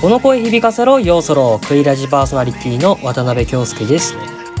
[0.00, 4.14] この声響かせろようそろクイラジパーソナリティの渡辺京介です。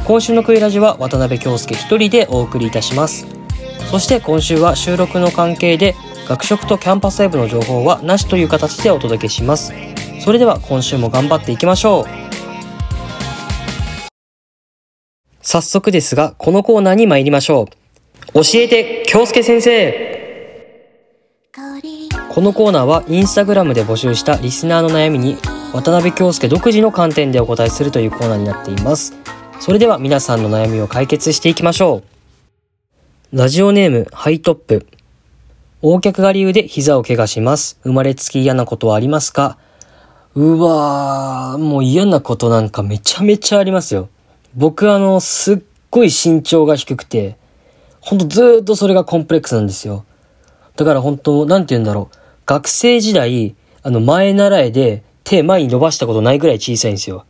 [0.06, 3.26] 今週のクイラジは渡辺京介一人でお送りいたします。
[3.90, 5.94] そして今週は収録の関係で
[6.26, 9.74] 学食とキャンパスライブの情報はなしという形でお届けします。
[10.20, 12.04] それでは今週も頑張っていきましょう。
[15.42, 17.68] 早速ですがこのコーナーに参りましょ
[18.32, 18.32] う。
[18.32, 20.15] 教えて京介先生。
[22.36, 25.38] このコーナーはインスタグラムで募集したリスナーの悩みに
[25.72, 29.14] 渡辺京介独自の観点でお答えするというコーナーになっています
[29.58, 32.02] それでは皆さんの悩みを解決していきましょ
[33.32, 34.86] うラジオネームハイトップ
[35.80, 39.56] 横脚が理由で膝を怪我します生まれつき嫌なことはありますか？
[40.34, 44.10] うわー、もう嫌なことなんかめちゃめちゃありますよ。
[44.54, 47.38] 僕あの、すっごい身長が低くて、
[48.00, 50.04] ほんとずーっとそれがコンプレックスなんですよ。
[50.76, 52.25] だから本当なんて言うんだろう。
[52.46, 57.26] 学生時代、あの、前習いで手前に伸ばしたことないぐらい小さいんですよ。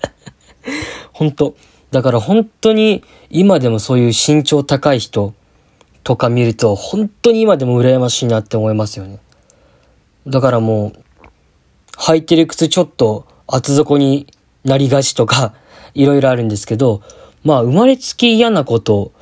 [1.12, 1.54] 本当
[1.90, 5.34] だから本当に今でもそういう身長高い人
[6.02, 9.18] とか見ると本当に今でも羨ましいなって思いますよね。
[10.26, 11.02] だからもう、
[11.98, 14.26] 履いてる靴ちょっと厚底に
[14.64, 15.52] なりがちとか、
[15.94, 17.02] いろいろあるんですけど、
[17.44, 19.12] まあ生まれつき嫌なこと、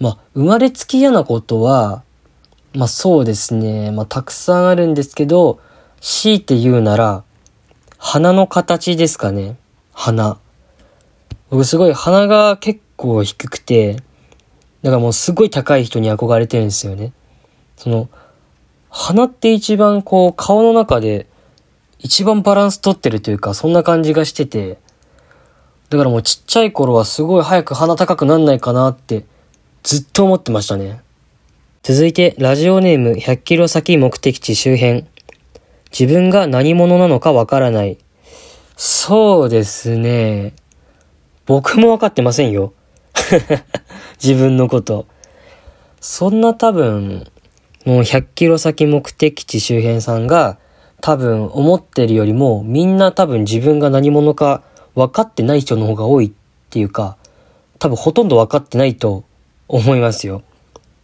[0.00, 2.02] まあ生まれつき嫌なことは、
[2.74, 5.60] まあそうですね、まあたくさんあるんですけど、
[6.00, 7.24] 強いて言うなら、
[7.98, 9.56] 鼻の形ですかね。
[9.92, 10.38] 鼻。
[11.50, 13.94] 僕すごい鼻が結構低くて、
[14.82, 17.12] だからもうすごい高い人に憧れてるんですよね。
[17.76, 18.08] その、
[18.90, 21.26] 鼻って一番こう顔の中で
[21.98, 24.78] 一番バランス取ってるというか、そんな感じがしてて、
[25.90, 29.24] だからもうちっちゃい頃はすごい早く鼻高くなんないかなって
[29.82, 31.00] ずっと思ってましたね。
[31.88, 35.06] 続いて、ラジオネーム100キロ先目的地周辺。
[35.90, 37.96] 自分が何者なのかわからない。
[38.76, 40.52] そうですね。
[41.46, 42.74] 僕もわかってませんよ。
[44.22, 45.06] 自分のこと。
[45.98, 47.26] そんな多分、
[47.86, 50.58] もう100キロ先目的地周辺さんが、
[51.00, 54.62] 多分思ってるよりもみんな多分自分が何者か
[54.94, 56.32] 分かってない人の方が多いっ
[56.68, 57.16] ていうか、
[57.78, 59.24] 多分ほとんど分かってないと
[59.68, 60.42] 思いますよ。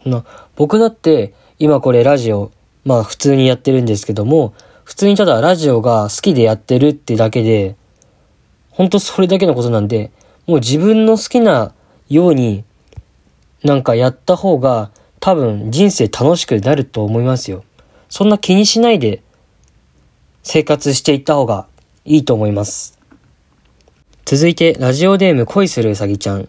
[0.04, 0.24] な
[0.56, 2.52] 僕だって今これラジオ、
[2.84, 4.54] まあ普通にやってるんですけども、
[4.84, 7.76] 普通にただラジオが好きでやってるってだけで、
[8.70, 10.10] ほんとそれだけのことなんで、
[10.46, 11.72] もう自分の好きな
[12.08, 12.64] ように
[13.62, 17.64] なんかやった方が多分人生楽しくなると思いますよ。
[18.10, 19.22] そんな気にしないで
[20.42, 21.66] 生活していった方が
[22.04, 22.98] いいと思います。
[24.26, 26.48] 続いて、ラジオネーム恋するうさぎちゃん。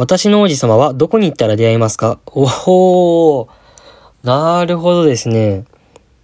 [0.00, 2.20] 私の王子様はどこに行ったら出会えますか？
[2.24, 4.26] おほー。
[4.26, 5.66] なるほどですね。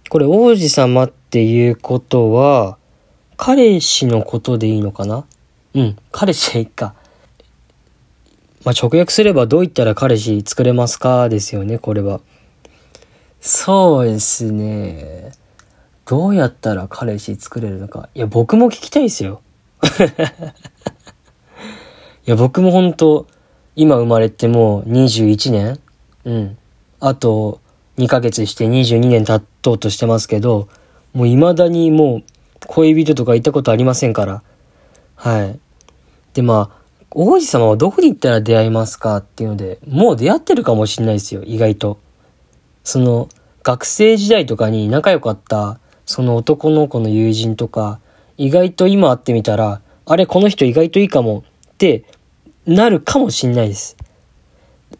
[0.09, 2.79] これ王子様っていうことは、
[3.37, 5.25] 彼氏のことでいいのかな？
[5.75, 6.95] うん、彼氏でいいか。
[8.65, 12.19] まあ、直訳すればどう言ったら彼氏作れますかですよね、これは。
[13.41, 15.33] そうですね。
[16.07, 18.09] どうやったら彼氏作れるのか。
[18.15, 19.43] いや、僕も聞きたいですよ。
[22.25, 23.27] いや、僕も本当
[23.79, 25.79] 今生まれてもう21年
[26.25, 26.57] うん。
[26.99, 27.61] あと
[27.97, 30.67] 2ヶ月して22年経とうとしてますけど、
[31.13, 32.23] もう未だにもう
[32.65, 34.41] 恋人とか行ったことありませんから。
[35.15, 35.59] はい。
[36.33, 36.77] で、まあ、
[37.11, 41.99] 王子様はどこに行ったら出会いますかっていうので、もう出会ってるかもしれないですよ、意外と。
[42.83, 43.29] その、
[43.61, 47.99] 学生時代とかに仲良かったその男の子の友人とか、
[48.37, 52.05] 意外と今会ってみたら、あれ、この人意外といいかもって
[52.67, 53.95] なるかもしんないです。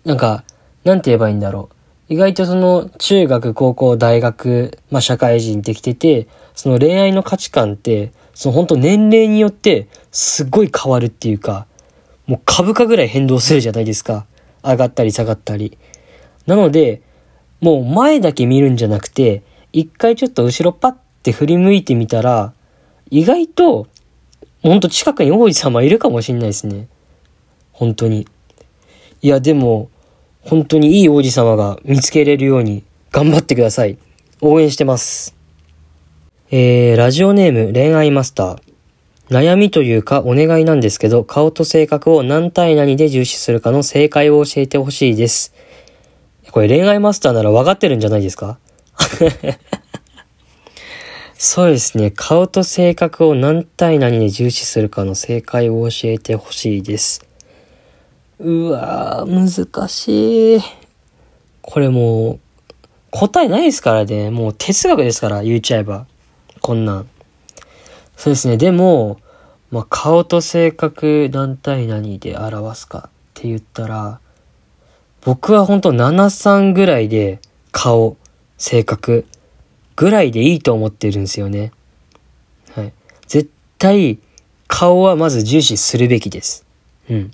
[0.05, 0.45] なんか、
[0.85, 1.69] なんて言えばいいんだろ
[2.09, 2.13] う。
[2.13, 11.67] 意外とその中学、高校、大学、まあ社会人ってきてて、その恋愛の価値観って、その本当年齢によってすごい変わるっていうか、
[12.25, 14.25] もう株価ぐらい変動するじゃないですか。
[14.63, 15.77] 上がったり下がったり。
[16.45, 17.01] なので、
[17.59, 19.43] もう前だけ見るんじゃなくて、
[19.73, 22.53] 一回ちょっと後ろパッて振り向いてみたら、
[23.09, 23.87] 意外と、
[24.63, 26.87] ほんと近くに王子様いるかもしんないですね。
[27.77, 28.27] 本当に。
[29.21, 29.89] いや、でも、
[30.41, 33.99] 本当にいい王子様が見つけれるように頑張ってください。
[34.41, 35.35] 応援してます。
[36.49, 38.61] えー、ラジオネーム恋愛マスター。
[39.29, 45.53] 悩みというかお願いなんですけど、顔と性格を何対何で重視するかの正解を教えてほしいです。
[46.49, 48.57] これ恋愛マスターなら分かってるんじゃないですか？
[51.37, 52.09] そうですね。
[52.09, 57.23] 顔と性格を何対何で重視するかの正解を教えてほしいです。
[58.39, 60.61] うわー、難しい。
[61.61, 62.39] これもう、
[63.09, 64.29] 答えないですからね。
[64.29, 66.05] もう哲学ですから、言っちゃえば。
[66.61, 67.09] こんなん。
[68.15, 68.57] そうですね。
[68.57, 69.19] でも、
[69.71, 74.19] まあ、顔と性格何対何で表すかって言ったら、
[75.21, 77.41] 僕は本当7、3ぐらいで
[77.71, 78.17] 顔、
[78.57, 79.25] 性格
[79.95, 81.71] ぐらいでいいと思ってるんですよね。
[82.73, 82.93] はい。
[83.27, 84.19] 絶対
[84.67, 86.65] 顔はまず重視するべきです。
[87.09, 87.31] うん。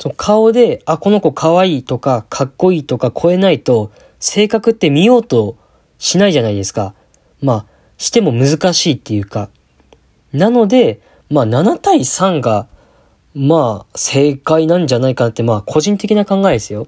[0.00, 5.58] その顔で、あ、この子可愛いとか、かっこいいとか超えないと、性格って見ようと
[5.98, 6.94] しないじゃないですか。
[7.42, 7.66] まあ、
[7.98, 9.50] しても難しいっていうか。
[10.32, 12.66] なので、まあ7対3が、
[13.34, 16.86] まあ正解なんじゃないかなって、まあ個人的な考えですよ。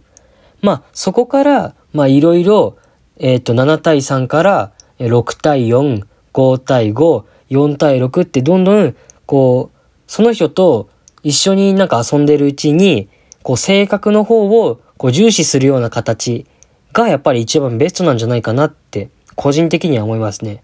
[0.63, 2.79] まあそこから、まあいろいろ、
[3.19, 10.89] えっ、ー、と7対3から6対4、5対5、4対6ってどんどん、こう、その人と
[11.23, 13.09] 一緒になんか遊んでるうちに、
[13.43, 16.47] こう性格の方をこう重視するような形
[16.93, 20.63] がやっぱり一番ベストなんじゃないかなって個人的には思いますね。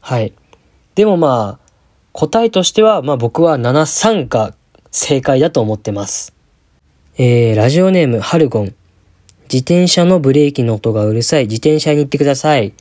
[0.00, 0.32] はい。
[0.94, 1.70] でもまあ、
[2.12, 4.54] 答えとしては、まあ僕は73が
[4.90, 6.34] 正解だと思ってます。
[7.16, 8.74] えー、ラジオネーム、ハルゴン。
[9.52, 11.44] 自転車のブレーキの音がうるさい。
[11.44, 12.72] 自転車に行ってください。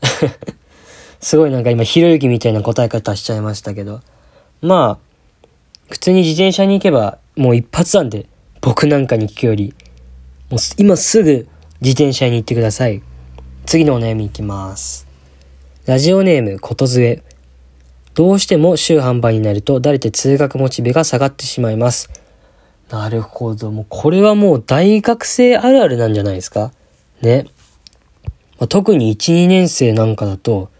[1.20, 4.00] すごいなんか今、ひろゆきみたいな答え方しちゃいましたけど。
[4.62, 5.09] まあ、
[5.90, 8.26] 普通に自転車に行けばもう一発なんで、
[8.60, 9.74] 僕なんかに聞くより、
[10.48, 11.48] もう今すぐ
[11.80, 13.02] 自転車に行ってください。
[13.66, 15.06] 次のお悩みいきます。
[15.86, 17.22] ラジオネーム、ことずえ。
[18.14, 22.08] どうしても週販売になると、だれて通学モチベが下がってしまいます。
[22.88, 23.70] なるほど。
[23.70, 26.72] もうこれはもう大学生あるあるなんじゃないですか
[27.20, 27.46] ね。
[28.58, 30.70] まあ、特に1、2年生なんかだと、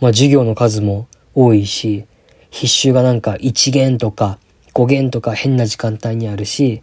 [0.00, 2.04] まあ授業の数も多いし、
[2.50, 4.38] 必修がなんか1限とか
[4.80, 6.82] 5限とか変な時間帯にあるし、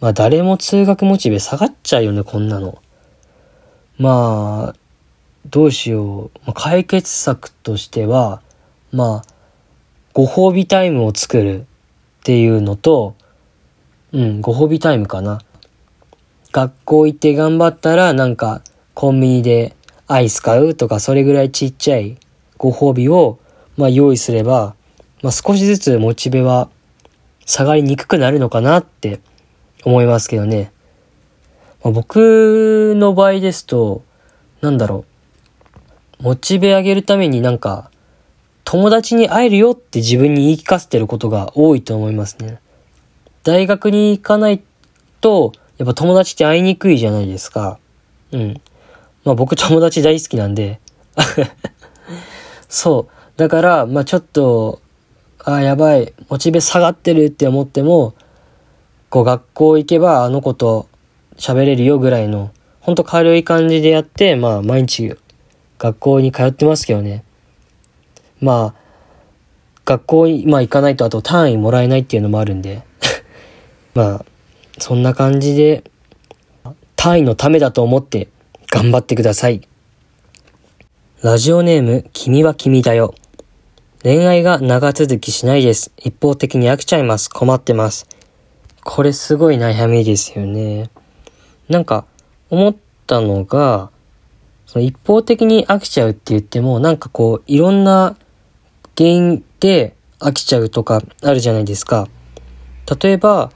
[0.00, 2.82] まあ誰も通学モチベ下がっちゃうよね、こんなの。
[3.96, 4.76] まあ、
[5.48, 6.30] どうしよう。
[6.44, 8.42] まあ、解決策としては、
[8.90, 9.34] まあ、
[10.12, 11.64] ご褒美タイムを作るっ
[12.24, 13.14] ていうのと、
[14.10, 15.40] うん、ご褒美タイムかな。
[16.50, 18.62] 学校行って頑張ったら、なんか、
[18.94, 19.76] コンビニで
[20.08, 22.18] アイス買うとか、それぐらいちっちゃい
[22.58, 23.38] ご褒美を、
[23.76, 24.74] まあ、用意すれば、
[25.22, 26.68] まあ、少しずつモチベは
[27.46, 29.20] 下がりにくくなるのかなって
[29.84, 30.72] 思いますけどね。
[31.82, 34.02] まあ、僕の場合ですと、
[34.60, 35.04] なんだろ
[36.20, 36.22] う。
[36.22, 37.90] モチベ上げるためになんか、
[38.64, 42.60] 友達に会えるよって自分に言い聞かせてることが多いと思いますね。
[43.42, 44.62] 大学に行かない
[45.20, 47.78] と、やっぱ友達って会いにくいじゃないですか。
[48.30, 48.60] うん。
[49.24, 50.80] まあ僕友達大好きなんで。
[52.68, 53.12] そう。
[53.36, 54.80] だから、まあちょっと、
[55.44, 58.14] ああ、やばい、モチベ下がってるって思っても、
[59.10, 60.88] こう学校行けばあの子と
[61.36, 65.16] 喋れるよぐらいの、ほんと軽い感じでやって、まあ毎日
[65.78, 67.24] 学校に通ってますけどね。
[68.40, 68.80] まあ、
[69.84, 72.82] 学校に、まあ行かないとあと単位もらえないっていうのもあるんで。
[73.94, 74.24] まあ、
[74.78, 75.82] そんな感じで、
[76.94, 78.28] 単位のためだと思って
[78.70, 79.60] 頑張ってください。
[81.20, 83.14] ラジオネーム、君は君だよ。
[84.04, 85.92] 恋愛が長続きしないです。
[85.96, 87.30] 一方的に飽きちゃいます。
[87.30, 88.08] 困ってます。
[88.82, 90.90] これすごい悩みですよね。
[91.68, 92.04] なんか、
[92.50, 92.76] 思っ
[93.06, 93.90] たのが、
[94.66, 98.16] その一方的に飽きちゃうって言っても、なんかこう、いろんな
[98.98, 102.08] 原因で飽きちゃうとかあるじゃないですか。
[103.00, 103.52] 例えば、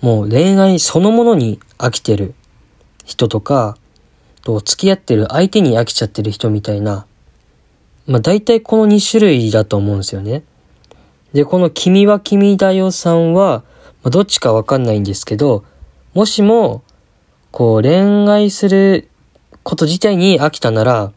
[0.00, 2.34] もう恋愛そのものに飽きてる
[3.04, 3.76] 人とか、
[4.42, 7.06] と付き合ってる相手に飽きちゃってる人みたいな、
[8.06, 10.42] まあ大体この2種類だと思うんですよね。
[11.32, 13.64] で、この君は君だよさんは、
[14.02, 15.64] まあ、どっちかわかんないんですけど、
[16.14, 16.82] もしも、
[17.50, 19.08] こう恋愛する
[19.62, 21.12] こと自体に飽きたなら、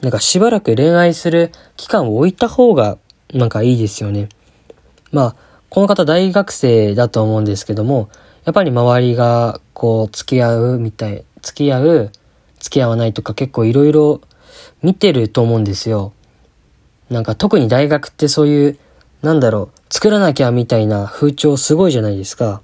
[0.00, 2.98] なんかしばらく恋愛する期間を置いた方が
[3.32, 4.28] なんかいいですよね。
[5.10, 5.36] まあ、
[5.68, 8.08] この方大学生だと思うんですけども、
[8.44, 12.12] やっぱり周りがこう付き合うみたい、付き合う、
[12.60, 14.20] 付き合わないとか結構いろいろ
[14.82, 16.12] 見てると思うんですよ。
[17.10, 18.78] なんか特に大学ってそういう、
[19.22, 22.62] なんだろう、作らなきゃみたいな風潮すごいじゃないですか。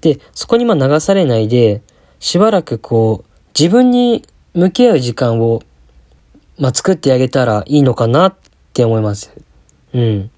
[0.00, 1.82] で、そこにまあ流されないで、
[2.18, 5.62] しばらくこう、自分に向き合う時間を、
[6.58, 8.34] まあ、作ってあげたらいいのかなっ
[8.72, 9.32] て思います。
[9.94, 10.30] うん。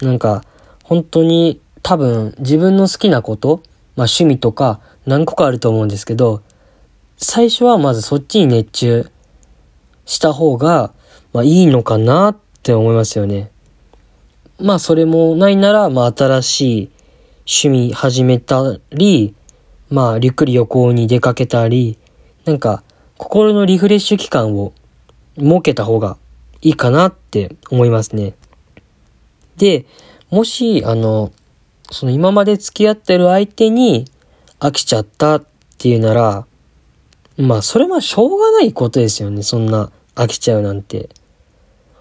[0.00, 0.44] なんか、
[0.82, 3.62] 本当に多分自分の好きなこと、
[3.96, 6.42] まあ趣味とか何個かあると思うんですけど、
[7.16, 9.10] 最初はまずそっちに熱中
[10.06, 10.92] した方が、
[11.32, 13.50] まあいいのかなって思いますよね。
[14.58, 16.90] まあそれもないなら、まあ新しい
[17.64, 19.34] 趣味始めたり、
[19.90, 21.98] まあゆっくり旅行に出かけたり、
[22.46, 22.82] なんか
[23.18, 24.72] 心のリフレッシュ期間を
[25.36, 26.16] 設けた方が
[26.62, 28.34] いいかなって思いますね。
[29.56, 29.86] で、
[30.30, 31.32] もし、あの、
[31.90, 34.06] その今まで付き合ってる相手に
[34.58, 35.44] 飽きちゃったっ
[35.78, 36.46] ていうなら、
[37.38, 39.42] まあ、それはしょうがないことですよね。
[39.42, 41.08] そんな飽きちゃうなんて。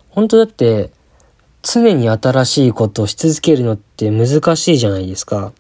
[0.10, 0.92] 本当だって、
[1.62, 5.52] 常に新しいことをし続けるのって難しいじゃないですか。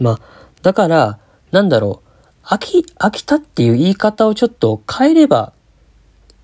[0.00, 0.20] まあ、
[0.62, 1.18] だから、
[1.52, 2.46] なんだろう。
[2.46, 5.52] 飽き、飽きたっていう言い方をちょっと変えれば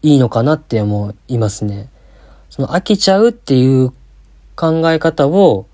[0.02, 1.88] いいのかなって思いますね。
[2.50, 3.92] その飽きちゃうっていう
[4.54, 5.66] 考え方を、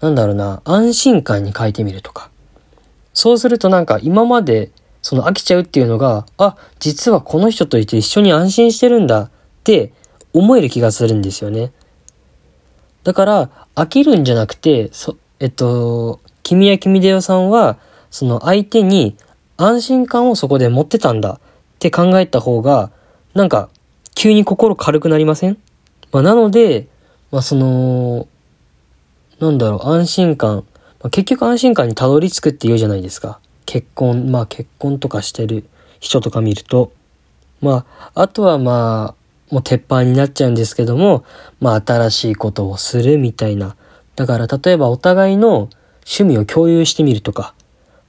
[0.00, 2.30] なんだろうな、安心感に変えてみるとか。
[3.12, 4.70] そうするとなんか今まで
[5.06, 9.30] その飽きちゃうっていうのが、あ、実はこの人といて一緒に安心してるんだっ
[9.62, 9.92] て
[10.32, 11.70] 思える気がするんですよね。
[13.04, 17.78] だから、飽きるんじゃなくて、そ、えっと、君や君でよさんは、
[18.10, 19.16] その相手に
[19.56, 21.40] 安心感をそこで持ってたんだっ
[21.78, 22.90] て考えた方が、
[23.32, 23.68] なんか、
[24.16, 25.56] 急に心軽くなりません？
[26.10, 26.88] まあ、なので、
[27.30, 28.26] まあ、その、
[29.38, 30.64] なんだろう、安心感。
[30.98, 33.38] まあ、結局安心感にたどり着くって言うじゃないですか。
[33.76, 35.68] 結婚、まあ結婚とかしてる
[36.00, 36.92] 人とか見ると。
[37.60, 39.14] まあ、あとはま
[39.50, 41.26] あ、もう鉄板になっちゃうんですけども、
[41.60, 43.76] まあ新しいことをするみたいな。
[44.14, 45.68] だから例えばお互いの
[46.06, 47.52] 趣味を共有してみるとか、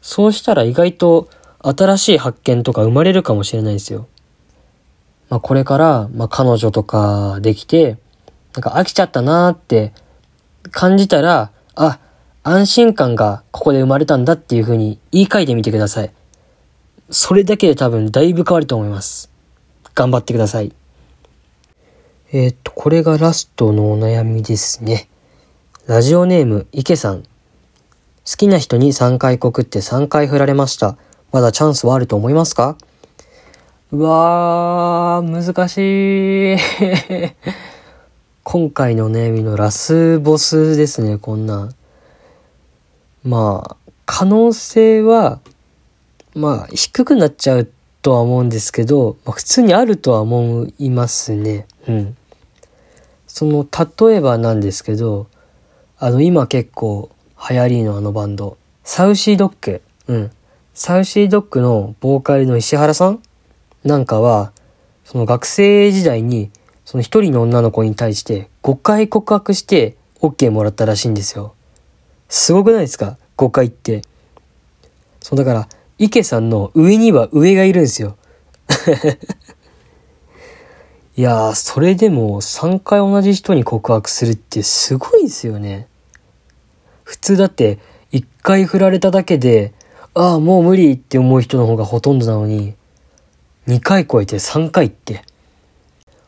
[0.02, 1.28] そうしたら意外と
[1.60, 4.08] 新しい発見とか生まれるかもしれないですよ。
[5.28, 7.98] まあこれから、まあ彼女とかできて、
[8.54, 9.92] なんか飽きちゃったなーって
[10.72, 12.00] 感じたら、あ、
[12.50, 16.13] 安心感がここで生まれたんだっていう風に言い換えてみてください。
[17.10, 19.30] それだけで多分だいぶ変わると思います。
[19.94, 20.72] 頑張ってください。
[22.32, 25.10] えー、っと、これがラストのお悩みですね。
[25.88, 27.24] ラジオネーム、池さん。
[27.24, 27.27] 好
[28.38, 30.96] きな人に3回告って3回振られました。
[31.34, 32.77] まだチャンスはあると思いますか？
[33.92, 36.58] うわー、難しい。
[38.44, 41.75] 今回のお悩みのラスボスですね、こんなん。
[43.28, 45.42] まあ、可能性は、
[46.34, 47.70] まあ、低くなっちゃう
[48.02, 51.66] とは思うんですけど、まあ、普通にあるとは思いますね。
[51.90, 52.18] うん。
[53.28, 55.28] その、例えばなんですけど、
[56.00, 57.10] あの、今結構
[57.50, 58.56] 流行りのあのバンド、
[58.86, 59.82] サウシードッグ。
[60.08, 60.32] うん。
[60.74, 63.22] サウシードッグのボーカルの石原さん
[63.84, 64.54] なんかは、
[65.04, 66.50] その学生時代に、
[66.86, 71.54] その一人の女の子に対して5回告白して OK もらったらしいんですよ。
[72.30, 74.02] すごくないですか ?5 回って。
[75.22, 75.68] そう、だから、
[75.98, 78.18] 池さんの上には上がいるんですよ。
[81.16, 85.88] いやー、それでも3回同じ人に告白するってすごいですよね。
[87.04, 87.80] 普通だって
[88.12, 89.74] 1回振られただけで、
[90.14, 92.76] ああ、もう無理って思う人の方がほとんどなのに、
[93.68, 95.24] 2回超えて3回って。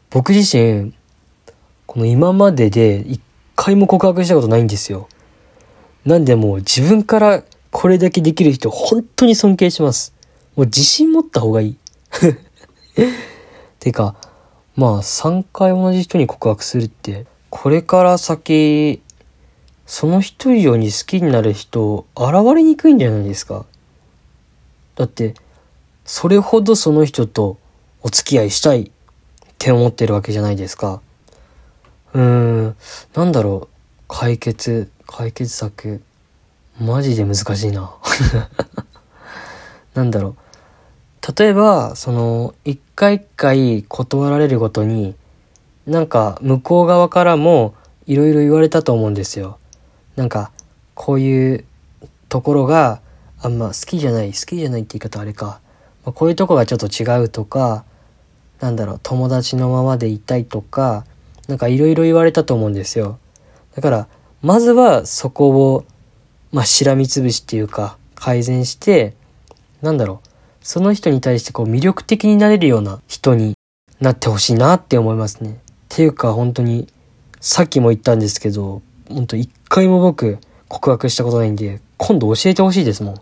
[0.10, 0.94] 僕自身、
[1.86, 3.20] この今までで1
[3.56, 5.08] 回も告白したことないんですよ。
[6.06, 10.14] なんでもう自分からこれだけできる人本当に尊敬します。
[10.56, 11.78] もう自信持った方がいい。
[13.80, 14.16] てか、
[14.76, 19.02] まあ3回同じ人に告白するって、これから先、
[19.86, 23.66] その人以上に好きになる人現れにくいんじゃないですか。
[24.96, 25.34] だって、
[26.06, 27.58] それほどその人と
[28.02, 28.92] お付き合いしたいっ
[29.58, 31.02] て思ってるわけじゃないですか。
[32.14, 32.76] うーん、
[33.14, 33.76] なんだろう、
[34.08, 36.02] 解決解決策、
[36.80, 37.96] マジで難しいな。
[39.96, 40.36] なんだろ
[41.28, 41.36] う。
[41.36, 45.16] 例えば、その、一回一回断られるごとに、
[45.88, 47.74] なんか、向こう側からも、
[48.06, 49.58] いろいろ言われたと思うんですよ。
[50.16, 50.52] なんか、
[50.94, 51.66] こういう
[52.30, 53.02] ところが
[53.42, 55.60] あんま好きじゃない、好きじゃないって言い方あれか。
[56.06, 57.84] まあ、こういうとこがちょっと違うとか、
[58.60, 61.04] なんだろう、友達のままでいたいとか、
[61.48, 63.18] なんかいろいろ言われたと思うんですよ。
[63.76, 64.08] だから、
[64.42, 65.86] まずはそこを、
[66.52, 69.14] まあ、しらみつぶしっていうか、改善して、
[69.82, 70.30] なんだろう、
[70.62, 73.56] その人に対してこう魅力的になれるような人に
[74.00, 75.52] なってほしいなって思いますね。
[75.52, 75.56] っ
[75.90, 76.88] ていうか本当に、
[77.42, 83.16] さっきも言ったんですけど、本当一回も僕告白したことないんで、今度教えてほしいですもん。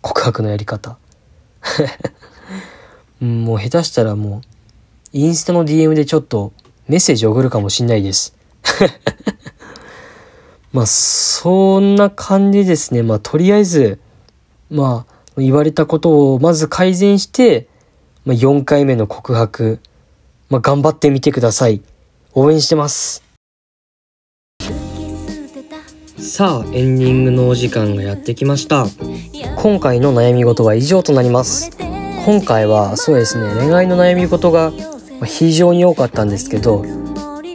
[0.00, 0.96] 告白のやり方。
[3.20, 4.40] もう下手したらもう、
[5.12, 6.52] インスタの DM でちょっと
[6.86, 8.34] メッセージ送るかもしんないです。
[10.72, 13.02] まあ、そんな感じですね。
[13.02, 13.98] まあ、とりあえず、
[14.70, 17.66] まあ、言われたことをまず改善して、
[18.24, 19.80] まあ、4回目の告白、
[20.48, 21.82] まあ、頑張ってみてください。
[22.34, 23.24] 応援してます。
[26.18, 28.86] さあ、エンディングのお時間がやってきました。
[29.56, 31.70] 今回の悩み事は以上となります。
[32.24, 34.72] 今回はそうですね、恋愛の悩み事が
[35.24, 36.84] 非常に多かったんですけど、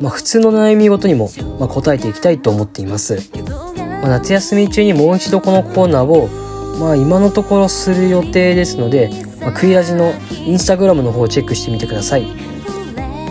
[0.05, 3.17] まあ、普通の悩み事にも、ま、答えていきたいと思っています。
[3.33, 6.27] まあ、夏休み中にもう一度このコーナーを、
[6.77, 9.09] まあ、今のところする予定ですので、
[9.41, 10.13] まあ、クイラジの
[10.45, 12.27] インスタグラムの方をチェックしてみてください。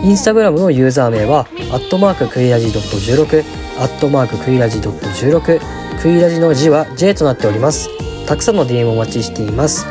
[0.03, 3.43] インスタグラムのユーザー名は、アットマーククイラジ .16、
[3.79, 5.61] アットマーククイラジ .16、
[6.01, 7.87] クイラジの字は J となっております。
[8.27, 9.85] たくさんの DM をお待ちしています。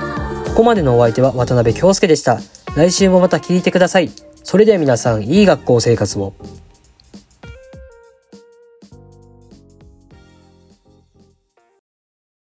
[0.49, 2.41] ここまでのお相手は渡辺京介でした。
[2.77, 4.11] 来週もまた聞いてください。
[4.43, 6.35] それでは皆さん、いい学校生活を。